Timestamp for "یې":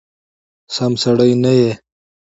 1.59-1.71